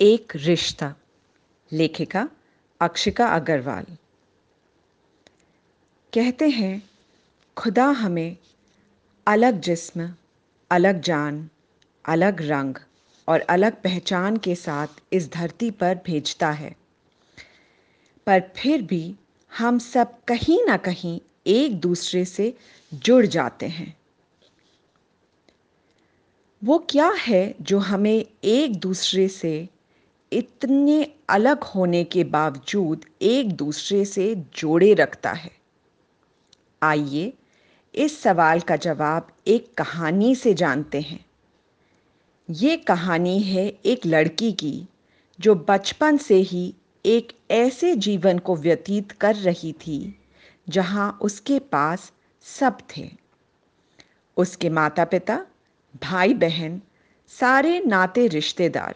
एक 0.00 0.32
रिश्ता, 0.36 0.94
लेखिका 1.72 2.28
अक्षिका 2.80 3.26
अग्रवाल। 3.26 3.84
कहते 6.14 6.48
हैं, 6.48 6.90
खुदा 7.56 7.86
हमें 7.86 8.36
अलग 9.26 9.60
जिस्म, 9.60 10.14
अलग 10.70 11.00
जान, 11.00 11.50
अलग 12.04 12.42
रंग 12.42 12.74
और 13.28 13.40
अलग 13.40 13.82
पहचान 13.82 14.36
के 14.36 14.54
साथ 14.54 14.86
इस 15.12 15.32
धरती 15.32 15.70
पर 15.70 15.98
भेजता 16.06 16.50
है। 16.50 16.76
पर 18.26 18.42
फिर 18.56 18.82
भी 18.82 19.16
हम 19.58 19.78
सब 19.78 20.24
कहीं 20.24 20.64
ना 20.64 20.76
कहीं 20.76 21.20
एक 21.46 21.80
दूसरे 21.80 22.24
से 22.24 22.54
जुड़ 22.94 23.26
जाते 23.26 23.66
हैं। 23.66 23.96
वो 26.64 26.78
क्या 26.78 27.10
है 27.10 27.54
जो 27.60 27.78
हमें 27.78 28.26
एक 28.44 28.76
दूसरे 28.76 29.28
से 29.28 29.68
इतने 30.32 31.12
अलग 31.28 31.62
होने 31.64 32.04
के 32.04 32.24
बावजूद 32.24 33.04
एक 33.22 33.52
दूसरे 33.52 34.04
से 34.04 34.34
जोड़े 34.34 34.94
रखता 34.94 35.32
है। 35.32 35.50
आइए 36.82 37.32
इस 37.94 38.22
सवाल 38.22 38.60
का 38.60 38.76
जवाब 38.76 39.28
एक 39.46 39.74
कहानी 39.74 40.34
से 40.34 40.54
जानते 40.54 41.00
हैं। 41.00 41.24
ये 42.50 42.76
कहानी 42.76 43.40
है 43.40 43.66
एक 43.66 44.06
लड़की 44.06 44.52
की, 44.52 44.86
जो 45.40 45.54
बचपन 45.54 46.16
से 46.16 46.34
ही 46.34 46.74
एक 47.06 47.32
ऐसे 47.50 47.94
जीवन 47.96 48.38
को 48.38 48.56
व्यतीत 48.56 49.12
कर 49.12 49.34
रही 49.34 49.72
थी, 49.72 50.18
जहाँ 50.68 51.18
उसके 51.22 51.58
पास 51.58 52.12
सब 52.42 52.78
थे। 52.96 53.10
उसके 54.36 54.68
माता 54.68 55.04
पिता 55.04 55.46
भाई 56.02 56.34
बहन 56.34 56.82
सारे 57.28 57.80
नाते 57.80 58.26
रिश्तेदार। 58.26 58.94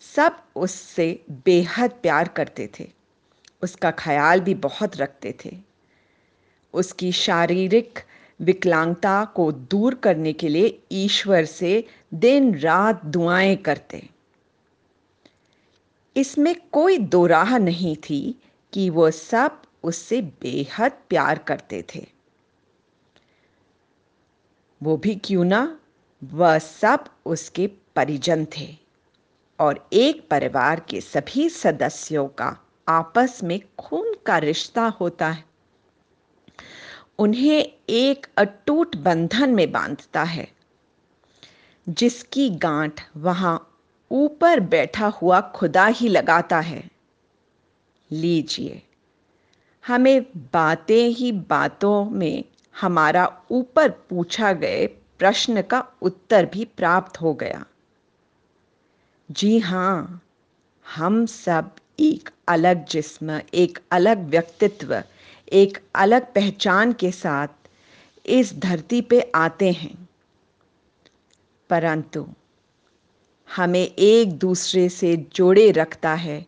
सब 0.00 0.42
उससे 0.56 1.24
बेहद 1.30 1.90
प्यार 1.90 2.28
करते 2.28 2.70
थे। 2.80 2.92
उसका 3.62 3.90
ख्याल 3.90 4.40
भी 4.40 4.54
बहुत 4.54 4.96
रखते 4.96 5.34
थे। 5.44 5.56
उसकी 6.74 7.12
शारीरिक 7.12 7.98
विकलांगता 8.40 9.24
को 9.24 9.52
दूर 9.52 9.94
करने 9.94 10.32
के 10.32 10.48
लिए 10.48 10.82
ईश्वर 10.92 11.44
से 11.44 11.84
दिन 12.14 12.58
रात 12.58 13.04
दुआएँ 13.04 13.56
करते। 13.56 14.10
इसमें 16.16 16.54
कोई 16.72 16.98
दो 16.98 17.26
राह 17.26 17.58
नहीं 17.58 17.96
थी 17.96 18.40
कि 18.72 18.90
वो 18.90 19.10
सब 19.10 19.62
उससे 19.84 20.22
बेहद 20.22 20.92
प्यार 21.08 21.38
करते 21.38 21.84
थे। 21.94 22.06
वो 24.82 24.96
भी 24.96 25.14
क्यों 25.14 25.44
ना? 25.44 25.80
वह 26.24 26.58
सब 26.58 27.04
उसके 27.26 27.66
परिजन 27.66 28.44
थे। 28.44 28.85
और 29.58 29.88
एक 29.92 30.26
परिवार 30.28 30.80
के 30.80 31.00
सभी 31.00 31.48
सदस्यों 31.48 32.26
का 32.28 32.56
आपस 32.88 33.40
में 33.44 33.60
खून 33.78 34.14
का 34.26 34.38
रिश्ता 34.38 34.86
होता 35.00 35.28
है। 35.28 35.44
उन्हें 37.18 37.72
एक 37.88 38.26
अटूट 38.36 38.96
बंधन 38.96 39.50
में 39.50 39.70
बांधता 39.72 40.22
है, 40.22 40.48
जिसकी 41.86 42.48
गांठ 42.50 43.00
वहाँ 43.16 43.80
ऊपर 44.10 44.60
बैठा 44.60 45.06
हुआ 45.06 45.40
खुदा 45.54 45.86
ही 45.86 46.08
लगाता 46.08 46.60
है। 46.60 46.82
लीजिए, 48.10 48.82
हमें 49.84 50.22
बातें 50.52 51.08
ही 51.08 51.32
बातों 51.32 52.04
में 52.10 52.44
हमारा 52.74 53.26
ऊपर 53.50 53.90
पूछा 53.90 54.52
गए 54.52 54.86
प्रश्न 55.18 55.62
का 55.62 55.84
उत्तर 56.02 56.46
भी 56.46 56.64
प्राप्त 56.64 57.20
हो 57.20 57.34
गया। 57.34 57.64
जी 59.30 59.58
हाँ 59.58 60.22
हम 60.96 61.26
सब 61.26 61.70
एक 62.00 62.30
अलग 62.48 62.86
जिस्म, 62.86 63.40
एक 63.54 63.78
अलग 63.92 64.18
व्यक्तित्व, 64.18 65.02
एक 65.52 65.78
अलग 65.94 66.34
पहचान 66.34 66.92
के 66.92 67.10
साथ 67.10 67.48
इस 68.26 68.58
धरती 68.58 69.00
पे 69.00 69.32
आते 69.34 69.72
हैं। 69.72 70.08
परंतु 71.70 72.28
हमें 73.56 73.94
एक 73.98 74.32
दूसरे 74.32 74.88
से 74.88 75.16
जोड़े 75.16 75.70
रखता 75.70 76.14
है 76.14 76.46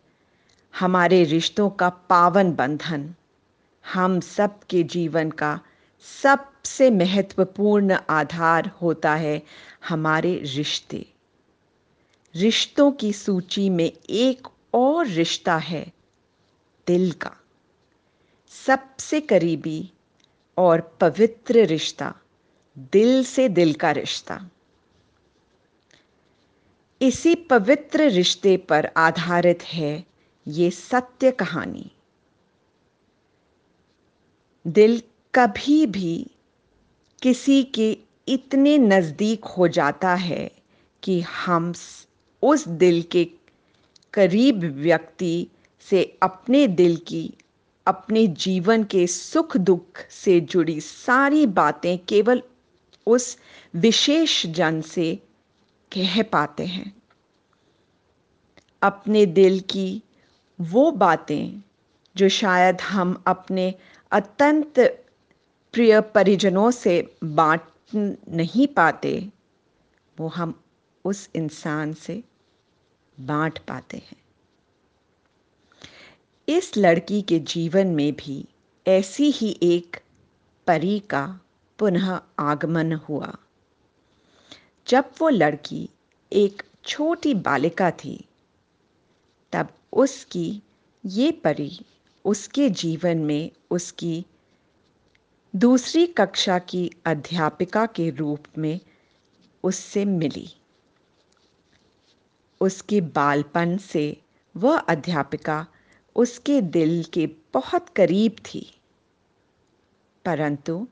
हमारे 0.79 1.23
रिश्तों 1.23 1.69
का 1.69 1.89
पावन 1.89 2.53
बंधन। 2.53 3.15
हम 3.93 4.19
सब 4.19 4.59
के 4.69 4.83
जीवन 4.83 5.31
का 5.31 5.59
सबसे 6.23 6.91
महत्वपूर्ण 6.91 7.97
आधार 8.09 8.71
होता 8.81 9.15
है 9.15 9.43
हमारे 9.89 10.41
रिश्ते। 10.55 11.05
रिश्तों 12.35 12.91
की 12.91 13.13
सूची 13.13 13.69
में 13.69 13.91
एक 14.09 14.47
और 14.73 15.07
रिश्ता 15.07 15.57
है, 15.57 15.93
दिल 16.87 17.11
का। 17.11 17.35
सबसे 18.67 19.21
करीबी 19.21 19.91
और 20.57 20.81
पवित्र 21.01 21.65
रिश्ता, 21.65 22.15
दिल 22.77 23.23
से 23.23 23.49
दिल 23.49 23.73
का 23.73 23.91
रिश्ता। 23.91 24.49
इसी 27.01 27.35
पवित्र 27.35 28.09
रिश्ते 28.09 28.57
पर 28.57 28.89
आधारित 28.97 29.63
है 29.63 30.05
ये 30.47 30.71
सत्य 30.71 31.31
कहानी। 31.31 31.91
दिल 34.67 35.01
कभी 35.35 35.85
भी 35.85 36.27
किसी 37.21 37.63
के 37.63 37.97
इतने 38.27 38.77
नज़दीक 38.77 39.45
हो 39.45 39.67
जाता 39.67 40.15
है 40.15 40.51
कि 41.03 41.21
हम 41.21 41.73
उस 42.41 42.67
दिल 42.67 43.01
के 43.01 43.25
करीब 44.13 44.59
व्यक्ति 44.59 45.47
से 45.89 46.17
अपने 46.23 46.67
दिल 46.67 46.95
की, 46.97 47.33
अपने 47.87 48.27
जीवन 48.27 48.83
के 48.83 49.07
सुख 49.07 49.57
दुख 49.57 49.99
से 50.09 50.39
जुड़ी 50.41 50.81
सारी 50.81 51.45
बातें 51.45 51.97
केवल 51.99 52.43
उस 53.07 53.37
विशेष 53.75 54.45
जन 54.45 54.81
से 54.81 55.15
कह 55.91 56.21
पाते 56.23 56.65
हैं। 56.65 57.01
अपने 58.81 59.25
दिल 59.25 59.59
की 59.59 60.03
वो 60.61 60.91
बातें 60.91 61.61
जो 62.15 62.29
शायद 62.29 62.81
हम 62.81 63.23
अपने 63.27 63.73
अत्यंत 64.11 64.79
प्रिय 65.73 66.01
परिजनों 66.01 66.71
से 66.71 67.15
बांट 67.23 67.61
नहीं 68.29 68.67
पाते, 68.67 69.29
वो 70.19 70.27
हम 70.27 70.61
उस 71.05 71.29
इंसान 71.35 71.93
से 71.93 72.23
बांट 73.21 73.59
पाते 73.59 73.97
हैं। 73.97 74.17
इस 76.49 76.77
लड़की 76.77 77.21
के 77.21 77.39
जीवन 77.39 77.87
में 77.87 78.13
भी 78.13 78.45
ऐसी 78.87 79.31
ही 79.31 79.59
एक 79.63 79.97
परी 80.67 80.99
का 80.99 81.39
पुनः 81.79 82.21
आगमन 82.39 82.93
हुआ। 82.93 83.37
जब 84.87 85.11
वो 85.21 85.29
लड़की 85.29 85.89
एक 86.33 86.63
छोटी 86.85 87.33
बालिका 87.33 87.91
थी, 87.91 88.25
तब 89.51 89.67
उसकी 89.93 90.61
ये 91.05 91.31
परी 91.31 91.79
उसके 92.25 92.69
जीवन 92.69 93.17
में 93.17 93.51
उसकी 93.71 94.25
दूसरी 95.55 96.07
कक्षा 96.07 96.59
की 96.59 96.91
अध्यापिका 97.05 97.85
के 97.85 98.09
रूप 98.09 98.43
में 98.57 98.79
उससे 99.63 100.05
मिली। 100.05 100.49
उसके 102.61 103.01
बालपन 103.01 103.77
से, 103.77 104.21
वह 104.57 104.77
अध्यापिका 104.77 105.67
उसके 106.15 106.61
दिल 106.61 107.03
के 107.03 107.27
बहुत 107.53 107.89
करीब 107.89 108.31
थी। 108.31 108.79
परंतु 110.25 110.87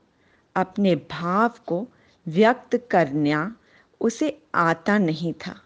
अपने 0.56 0.96
भाव 0.96 1.54
को 1.66 1.88
व्यक्त 2.26 2.88
करना 2.90 3.56
उसे 4.00 4.42
आता 4.54 4.98
नहीं 4.98 5.32
था। 5.32 5.60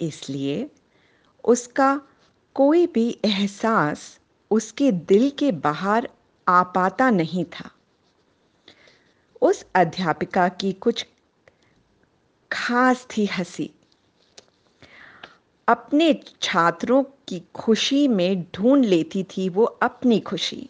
इसलिए 0.00 0.70
उसका 1.44 2.00
कोई 2.54 2.86
भी 2.86 3.18
एहसास 3.24 4.20
उसके 4.50 4.92
दिल 4.92 5.30
के 5.30 5.52
बाहर 5.52 6.08
आ 6.48 6.62
पाता 6.62 7.10
नहीं 7.10 7.44
था। 7.44 7.70
उस 9.42 9.66
अध्यापिका 9.74 10.48
की 10.48 10.72
कुछ 10.72 11.06
खास 12.52 13.06
थी 13.16 13.26
हँसी। 13.26 13.70
अपने 15.68 16.20
छात्रों 16.42 17.04
की 17.28 17.42
खुशी 17.54 18.08
में 18.08 18.46
ढूंढ 18.54 18.84
लेती 18.84 19.22
थी 19.22 19.48
वो 19.48 19.64
अपनी 19.64 20.20
खुशी। 20.20 20.68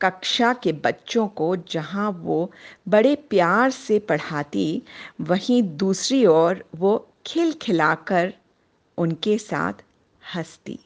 कक्षा 0.00 0.52
के 0.52 0.72
बच्चों 0.72 1.28
को 1.28 1.56
जहाँ 1.56 2.10
वो 2.10 2.52
बड़े 2.88 3.14
प्यार 3.14 3.70
से 3.70 3.98
पढ़ाती, 3.98 4.82
वहीं 5.20 5.62
दूसरी 5.62 6.26
ओर 6.26 6.64
वो 6.76 7.08
खिलखिलाकर 7.26 8.34
उनके 8.98 9.38
साथ 9.38 9.72
हंसती। 10.36 10.78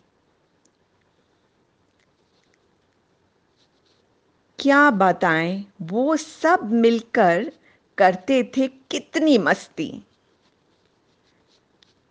क्या 4.58 4.90
बताएँ, 4.90 5.66
वो 5.82 6.16
सब 6.16 6.72
मिलकर 6.72 7.52
करते 7.98 8.52
थे 8.56 8.68
कितनी 8.68 9.38
मस्ती। 9.38 10.02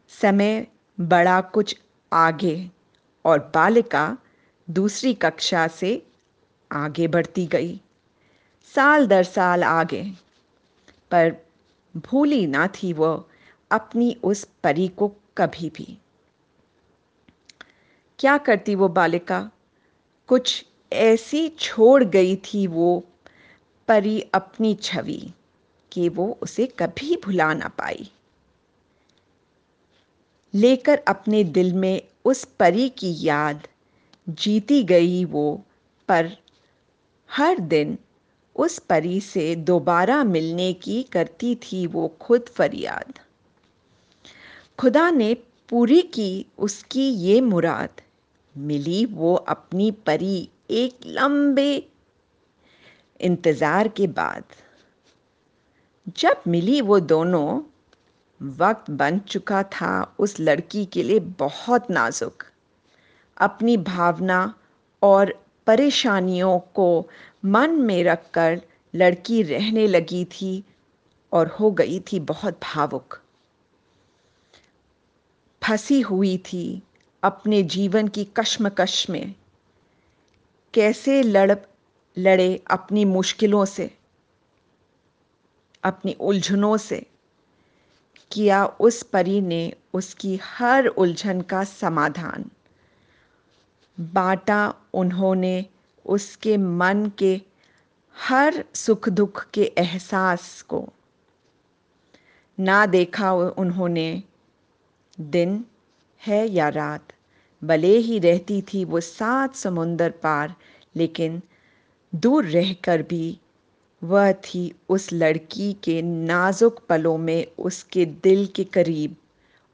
समय 0.09 0.67
बड़ा 0.99 1.41
कुछ 1.41 1.79
आगे 2.13 2.71
और 3.25 3.39
बालिका 3.39 4.17
दूसरी 4.69 5.13
कक्षा 5.13 5.67
से 5.67 6.07
आगे 6.71 7.07
बढ़ती 7.07 7.45
गई। 7.45 7.81
साल 8.75 9.07
दर 9.07 9.23
साल 9.23 9.63
आगे। 9.63 10.13
पर 11.11 11.35
भूली 11.97 12.47
ना 12.47 12.67
थी 12.67 12.93
वह 12.93 13.25
अपनी 13.71 14.17
उस 14.23 14.49
परी 14.63 14.87
को 14.87 15.07
कभी 15.37 15.69
भी। 15.69 15.97
क्या 18.19 18.37
करती 18.37 18.75
वो 18.75 18.87
बालिका? 18.87 19.51
कुछ 20.27 20.65
ऐसी 20.93 21.49
छोड़ 21.49 22.03
गई 22.03 22.35
थी 22.35 22.67
वो 22.67 23.03
परी 23.87 24.21
अपनी 24.21 24.75
छवि 24.75 25.33
कि 25.91 26.09
वो 26.09 26.39
उसे 26.41 26.67
कभी 26.67 27.21
भुला 27.25 27.53
ना 27.53 27.67
पाई। 27.67 28.11
लेकर 30.53 31.01
अपने 31.07 31.43
दिल 31.43 31.73
में 31.73 32.01
उस 32.25 32.43
परी 32.59 32.89
की 32.89 33.15
याद 33.19 33.67
जीती 34.27 34.83
गई 34.83 35.23
वो। 35.25 35.63
पर 36.09 36.31
हर 37.29 37.59
दिन 37.59 37.97
उस 38.55 38.77
परी 38.79 39.19
से 39.21 39.55
दोबारा 39.55 40.23
मिलने 40.23 40.71
की 40.73 41.01
करती 41.03 41.55
थी 41.55 41.85
वो 41.87 42.07
खुद 42.21 42.45
फरियाद। 42.47 43.13
खुदा 44.79 45.09
ने 45.11 45.33
पूरी 45.69 46.01
की 46.01 46.45
उसकी 46.57 47.09
ये 47.09 47.39
मुराद। 47.41 48.01
मिली 48.55 49.05
वो 49.05 49.33
अपनी 49.35 49.91
परी 50.05 50.49
एक 50.69 51.05
लंबे 51.05 51.71
इंतज़ार 53.19 53.87
के 53.87 54.07
बाद। 54.07 54.43
जब 56.17 56.41
मिली 56.47 56.81
वो 56.81 56.99
दोनों 56.99 57.61
वक्त 58.41 58.91
बन 58.91 59.19
चुका 59.19 59.63
था 59.63 60.15
उस 60.19 60.39
लड़की 60.39 60.85
के 60.85 61.03
लिए 61.03 61.19
बहुत 61.19 61.89
नाजुक। 61.91 62.43
अपनी 63.37 63.77
भावना 63.77 64.53
और 65.03 65.45
परेशानियों 65.67 66.59
को 66.59 67.09
मन 67.45 67.69
में 67.69 68.03
रखकर 68.03 68.61
लड़की 68.95 69.43
रहने 69.43 69.87
लगी 69.87 70.25
थी 70.25 70.63
और 71.33 71.47
हो 71.47 71.71
गई 71.71 71.99
थी 71.99 72.19
बहुत 72.19 72.59
भावुक। 72.63 73.21
फंसी 75.63 76.01
हुई 76.01 76.37
थी 76.37 76.83
अपने 77.23 77.63
जीवन 77.63 78.07
की 78.07 78.23
कश्मकश 78.23 79.09
में। 79.09 79.35
कैसे 80.73 81.23
लड़, 81.23 81.51
लड़े 82.17 82.63
अपनी 82.71 83.05
मुश्किलों 83.05 83.65
से, 83.65 83.97
अपनी 85.83 86.13
उलझनों 86.13 86.77
से 86.77 87.05
किया 88.31 88.65
उस 88.65 89.03
परी 89.03 89.41
ने 89.41 89.73
उसकी 89.93 90.39
हर 90.43 90.85
उलझन 90.85 91.41
का 91.41 91.63
समाधान। 91.63 92.45
बांटा 93.99 94.73
उन्होंने 94.93 95.65
उसके 96.05 96.57
मन 96.57 97.11
के 97.17 97.41
हर 98.17 98.63
सुख 98.73 99.09
दुख 99.09 99.47
के 99.53 99.63
एहसास 99.77 100.61
को। 100.61 100.89
ना 102.59 102.85
देखा 102.85 103.33
उन्होंने, 103.33 104.23
दिन 105.19 105.65
है 106.21 106.47
या 106.47 106.69
रात, 106.69 107.13
भले 107.63 107.97
ही 107.97 108.19
रहती 108.19 108.61
थी 108.61 108.85
वो 108.85 108.99
सात 108.99 109.55
समुंदर 109.55 110.09
पार, 110.09 110.55
लेकिन 110.95 111.41
दूर 112.15 112.45
रहकर 112.45 113.01
भी 113.01 113.39
वह 114.03 114.31
थी 114.31 114.73
उस 114.89 115.13
लड़की 115.13 115.73
के 115.73 116.01
नाजुक 116.01 116.79
पलों 116.89 117.17
में 117.17 117.45
उसके 117.57 118.05
दिल 118.05 118.45
के 118.45 118.63
करीब 118.63 119.15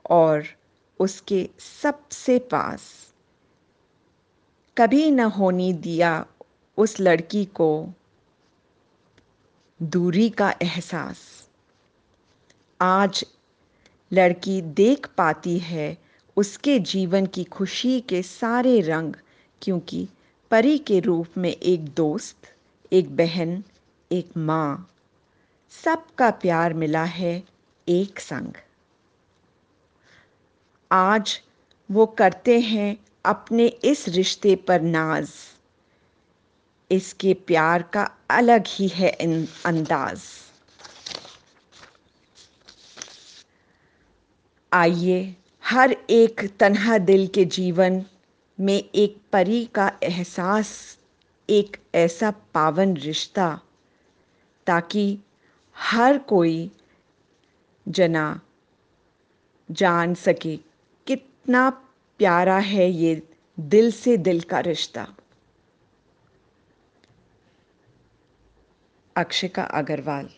और 0.10 0.44
उसके 1.00 1.50
सबसे 1.60 2.40
पास। 2.40 2.82
कभी 4.78 5.12
न 5.12 5.20
होने 5.20 5.74
दिया 5.74 6.26
उस 6.78 7.00
लड़की 7.00 7.46
को 7.46 7.90
दूरी 9.82 10.30
का 10.30 10.54
एहसास। 10.62 11.18
आज 12.82 13.26
लड़की 14.12 14.62
देख 14.62 15.08
पाती 15.08 15.58
है 15.60 15.98
उसके 16.38 16.80
जीवन 16.80 17.26
की 17.26 17.44
खुशी 17.44 18.00
के 18.02 18.22
सारे 18.24 18.80
रंग, 18.82 19.14
क्योंकि 19.62 20.08
परी 20.52 20.78
के 20.78 21.00
रूप 21.00 21.38
में 21.38 21.52
एक 21.52 21.86
दोस्त, 21.86 22.36
एक 22.92 23.16
बहन 23.16 23.64
एक 24.14 24.30
माँ। 24.38 24.90
सबका 25.84 26.30
प्यार 26.32 26.74
मिला 26.74 27.04
है 27.04 27.44
एक 27.88 28.20
संग। 28.20 28.54
आज 30.92 31.42
वो 31.92 32.06
करते 32.06 32.60
हैं 32.60 32.98
अपने 33.26 33.66
इस 33.66 34.08
रिश्ते 34.08 34.56
पर 34.56 34.82
नाज। 34.82 35.30
इसके 36.92 37.34
प्यार 37.34 37.84
का 37.84 38.04
अलग 38.30 38.64
ही 38.68 38.88
है 38.88 39.10
अंदाज। 39.66 40.22
आइए 44.74 45.36
हर 45.66 45.92
एक 46.10 46.58
तनहा 46.60 46.98
दिल 46.98 47.28
के 47.28 47.46
जीवन 47.46 48.06
में 48.60 48.90
एक 48.96 49.22
परी 49.32 49.66
का 49.66 49.92
एहसास, 50.04 50.98
एक 51.50 51.78
ऐसा 51.96 52.32
पावन 52.32 52.98
रिश्ता 52.98 53.60
ताकि 54.68 55.20
हर 55.78 56.18
कोई 56.18 56.72
जना 57.88 58.42
जान 59.72 60.14
सके 60.14 60.58
कितना 61.08 61.70
प्यारा 62.18 62.58
है 62.58 62.90
ये 62.90 63.28
दिल 63.60 63.92
से 63.92 64.18
दिल 64.18 64.42
का 64.42 64.60
रिश्ता। 64.60 65.16
अक्षिका 69.16 69.64
अग्रवाल। 69.64 70.30